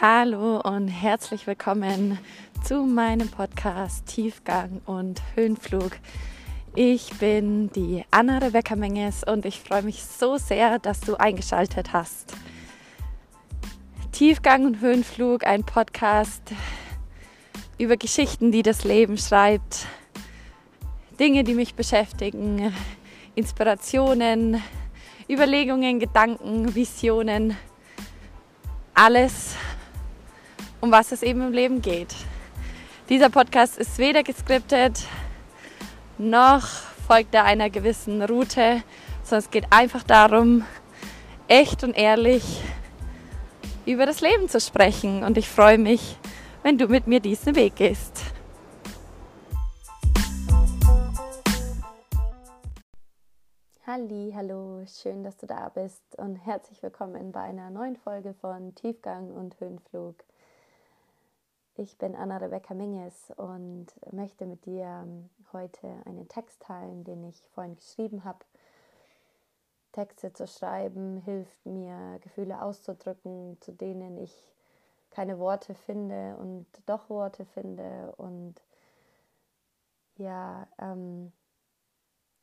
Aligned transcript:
Hallo 0.00 0.60
und 0.60 0.86
herzlich 0.86 1.48
willkommen 1.48 2.20
zu 2.62 2.84
meinem 2.84 3.28
Podcast 3.28 4.06
Tiefgang 4.06 4.80
und 4.86 5.20
Höhenflug. 5.34 5.90
Ich 6.76 7.18
bin 7.18 7.72
die 7.72 8.04
Anna 8.12 8.38
Rebecca 8.38 8.76
Menges 8.76 9.24
und 9.24 9.44
ich 9.44 9.58
freue 9.58 9.82
mich 9.82 10.04
so 10.04 10.36
sehr, 10.36 10.78
dass 10.78 11.00
du 11.00 11.16
eingeschaltet 11.16 11.92
hast. 11.92 12.32
Tiefgang 14.12 14.66
und 14.66 14.80
Höhenflug, 14.80 15.44
ein 15.44 15.64
Podcast 15.64 16.52
über 17.76 17.96
Geschichten, 17.96 18.52
die 18.52 18.62
das 18.62 18.84
Leben 18.84 19.18
schreibt, 19.18 19.86
Dinge, 21.18 21.42
die 21.42 21.54
mich 21.54 21.74
beschäftigen, 21.74 22.72
Inspirationen, 23.34 24.62
Überlegungen, 25.28 25.98
Gedanken, 25.98 26.76
Visionen, 26.76 27.56
alles, 28.94 29.56
um 30.80 30.92
was 30.92 31.12
es 31.12 31.22
eben 31.22 31.40
im 31.40 31.52
Leben 31.52 31.82
geht. 31.82 32.14
Dieser 33.08 33.30
Podcast 33.30 33.78
ist 33.78 33.98
weder 33.98 34.22
geskriptet, 34.22 35.06
noch 36.18 36.66
folgt 37.06 37.34
er 37.34 37.44
einer 37.44 37.70
gewissen 37.70 38.22
Route, 38.22 38.82
sondern 39.22 39.44
es 39.44 39.50
geht 39.50 39.66
einfach 39.70 40.02
darum, 40.02 40.64
echt 41.48 41.82
und 41.82 41.96
ehrlich 41.96 42.62
über 43.86 44.04
das 44.04 44.20
Leben 44.20 44.48
zu 44.48 44.60
sprechen. 44.60 45.24
Und 45.24 45.38
ich 45.38 45.48
freue 45.48 45.78
mich, 45.78 46.18
wenn 46.62 46.76
du 46.76 46.86
mit 46.86 47.06
mir 47.06 47.20
diesen 47.20 47.56
Weg 47.56 47.76
gehst. 47.76 48.22
Halli, 53.86 54.32
hallo, 54.36 54.84
schön, 54.84 55.24
dass 55.24 55.38
du 55.38 55.46
da 55.46 55.70
bist 55.70 56.02
und 56.18 56.36
herzlich 56.36 56.82
willkommen 56.82 57.32
bei 57.32 57.40
einer 57.40 57.70
neuen 57.70 57.96
Folge 57.96 58.34
von 58.34 58.74
Tiefgang 58.74 59.30
und 59.32 59.58
Höhenflug. 59.60 60.24
Ich 61.80 61.96
bin 61.96 62.16
Anna 62.16 62.38
Rebecca 62.38 62.74
Minges 62.74 63.30
und 63.36 63.86
möchte 64.12 64.46
mit 64.46 64.66
dir 64.66 65.04
ähm, 65.04 65.30
heute 65.52 65.86
einen 66.06 66.26
Text 66.26 66.60
teilen, 66.60 67.04
den 67.04 67.22
ich 67.22 67.40
vorhin 67.50 67.76
geschrieben 67.76 68.24
habe. 68.24 68.40
Texte 69.92 70.32
zu 70.32 70.48
schreiben 70.48 71.18
hilft 71.18 71.64
mir, 71.64 72.18
Gefühle 72.20 72.62
auszudrücken, 72.62 73.58
zu 73.60 73.70
denen 73.70 74.18
ich 74.18 74.34
keine 75.10 75.38
Worte 75.38 75.76
finde 75.76 76.36
und 76.38 76.66
doch 76.86 77.08
Worte 77.10 77.44
finde. 77.44 78.12
Und 78.16 78.56
ja, 80.16 80.66
ähm, 80.80 81.32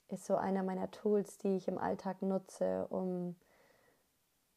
ist 0.08 0.24
so 0.24 0.38
einer 0.38 0.64
meiner 0.64 0.90
Tools, 0.92 1.38
die 1.40 1.58
ich 1.58 1.68
im 1.68 1.78
Alltag 1.78 2.22
nutze, 2.22 2.88
um 2.88 3.36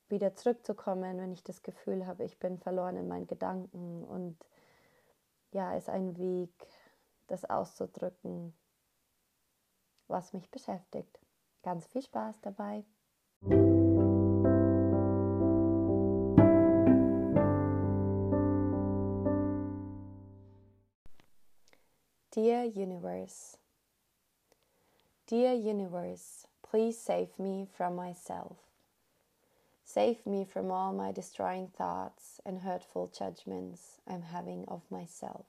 wieder 0.09 0.37
zurückzukommen, 0.37 1.19
wenn 1.19 1.33
ich 1.33 1.43
das 1.43 1.65
Gefühl 1.65 2.06
habe, 2.06 2.23
ich 2.23 2.39
bin 2.39 2.59
verloren 2.59 2.97
in 2.97 3.09
meinen 3.09 3.27
Gedanken. 3.27 4.05
Und 4.05 4.37
ja, 5.53 5.75
ist 5.75 5.89
ein 5.89 6.17
Weg, 6.17 6.53
das 7.27 7.45
auszudrücken, 7.45 8.55
was 10.07 10.33
mich 10.33 10.51
beschäftigt. 10.51 11.19
Ganz 11.63 11.87
viel 11.87 12.03
Spaß 12.03 12.41
dabei. 12.41 12.85
Dear 22.35 22.65
Universe, 22.67 23.59
Dear 25.27 25.55
Universe, 25.55 26.47
please 26.62 26.99
save 26.99 27.39
me 27.39 27.67
from 27.67 27.97
myself. 27.97 28.68
Save 29.99 30.25
me 30.29 30.45
from 30.45 30.71
all 30.71 30.93
my 30.93 31.11
destroying 31.11 31.67
thoughts 31.77 32.41
and 32.47 32.61
hurtful 32.61 33.11
judgments 33.19 34.01
I'm 34.07 34.23
having 34.23 34.65
of 34.69 34.83
myself. 34.93 35.47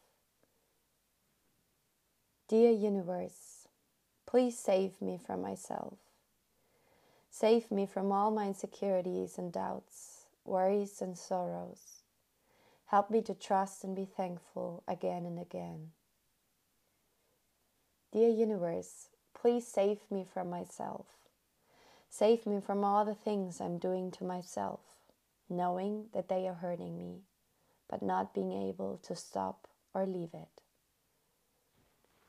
Dear 2.47 2.72
Universe, 2.72 3.68
please 4.25 4.57
save 4.57 5.00
me 5.03 5.19
from 5.23 5.44
myself. 5.44 6.00
Save 7.29 7.69
me 7.69 7.85
from 7.85 8.12
all 8.12 8.31
my 8.31 8.47
insecurities 8.47 9.38
and 9.38 9.53
doubts, 9.53 10.25
worries 10.44 11.00
and 11.00 11.16
sorrows. 11.16 12.02
Help 12.88 13.12
me 13.12 13.22
to 13.22 13.35
trust 13.35 13.84
and 13.84 13.96
be 13.96 14.06
thankful 14.06 14.81
again 14.88 15.28
and 15.28 15.38
again. 15.38 15.91
Dear 18.12 18.29
Universe, 18.29 19.09
Please 19.41 19.66
save 19.66 20.00
me 20.12 20.25
from 20.34 20.50
myself. 20.50 21.06
Save 22.09 22.46
me 22.46 22.59
from 22.59 22.84
all 22.84 23.06
the 23.06 23.16
things 23.16 23.62
I'm 23.62 23.78
doing 23.78 24.12
to 24.12 24.24
myself, 24.24 24.80
knowing 25.50 26.06
that 26.14 26.28
they 26.28 26.47
are 26.47 26.56
hurting 26.56 26.97
me, 26.97 27.22
but 27.90 28.02
not 28.02 28.34
being 28.34 28.52
able 28.52 29.00
to 29.03 29.16
stop 29.16 29.68
or 29.94 30.06
leave 30.06 30.34
it. 30.34 30.62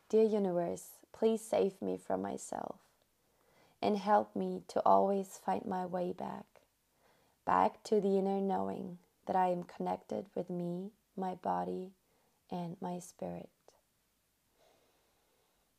Dear 0.08 0.24
Universe, 0.24 0.90
please 1.12 1.40
save 1.40 1.80
me 1.80 1.96
from 1.96 2.22
myself 2.22 2.76
and 3.82 3.96
help 3.96 4.36
me 4.36 4.62
to 4.68 4.82
always 4.84 5.38
find 5.44 5.64
my 5.64 5.86
way 5.86 6.12
back, 6.12 6.44
back 7.46 7.82
to 7.84 8.00
the 8.00 8.18
inner 8.18 8.40
knowing 8.40 8.98
that 9.26 9.36
I 9.36 9.48
am 9.48 9.64
connected 9.64 10.26
with 10.34 10.50
me, 10.50 10.90
my 11.16 11.34
body, 11.34 11.92
and 12.50 12.76
my 12.80 12.98
spirit. 12.98 13.48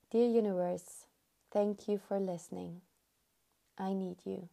Dear 0.09 0.27
Universe, 0.27 1.05
Thank 1.51 1.89
you 1.89 1.99
for 2.07 2.17
listening. 2.17 2.79
I 3.81 3.93
need 3.95 4.17
you. 4.25 4.49